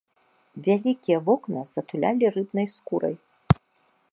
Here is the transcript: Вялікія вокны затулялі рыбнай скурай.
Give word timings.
Вялікія 0.67 1.17
вокны 1.27 1.61
затулялі 1.75 2.33
рыбнай 2.39 2.67
скурай. 2.77 3.15